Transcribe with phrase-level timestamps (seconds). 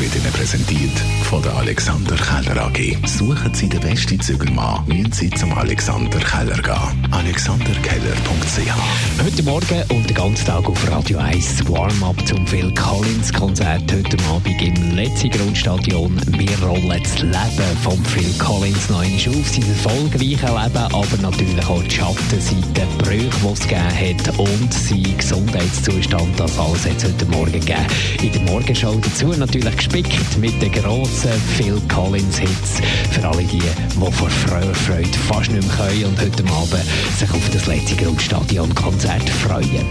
[0.00, 2.96] wird Ihnen präsentiert von der Alexander Keller AG.
[3.06, 7.08] Suchen Sie den besten Zügelmann, müssen Sie zum Alexander Keller gehen.
[7.10, 13.90] alexanderkeller.ch Heute Morgen und den ganzen Tag auf Radio 1 Warm-up zum Phil Collins Konzert
[13.92, 16.20] heute Abend im letzten Grundstadion.
[16.26, 21.66] Wir rollen das Leben von Phil Collins noch einmal auf, sein erfolgreiches Leben, aber natürlich
[21.66, 26.38] auch die Schattenseite, die Brüche, die es gegeben hat und sein Gesundheitszustand.
[26.40, 27.86] Das alles hat es heute Morgen gegeben.
[28.22, 32.80] In der Morgenshow dazu natürlich gespickt mit den grossen Phil Collins Hits
[33.12, 36.84] für alle die, die vor Freude, Freude fast nicht mehr können und heute Abend
[37.18, 39.86] sich auf das letzte Grundstadion Konzert freuen.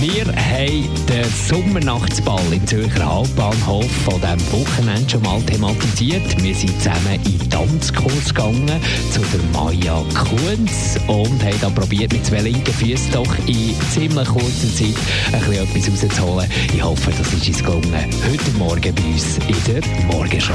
[0.00, 6.42] Wir haben den Sommernachtsball im Zürcher Hauptbahnhof von diesem Wochenende schon mal thematisiert.
[6.42, 8.80] Wir sind zusammen in Tanzkurs gegangen
[9.12, 14.28] zu der Maya Kunz und haben dann probiert mit zwei linken Füßen doch in ziemlich
[14.28, 14.96] kurzer Zeit
[15.32, 16.50] ein bisschen etwas rauszuholen.
[16.74, 18.06] Ich hoffe, das ist uns gelungen.
[18.28, 20.54] Heute Morgen bei uns in der Morgenshow.